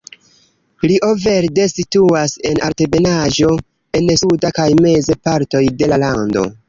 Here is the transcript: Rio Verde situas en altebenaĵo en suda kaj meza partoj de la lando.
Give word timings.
Rio 0.91 1.09
Verde 1.25 1.67
situas 1.73 2.33
en 2.51 2.61
altebenaĵo 2.69 3.51
en 4.01 4.09
suda 4.23 4.51
kaj 4.61 4.67
meza 4.87 5.19
partoj 5.29 5.63
de 5.83 5.91
la 5.93 6.01
lando. 6.07 6.49